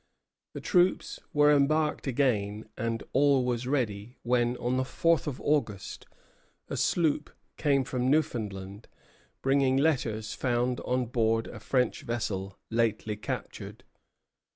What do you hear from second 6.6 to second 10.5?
a sloop came from Newfoundland, bringing letters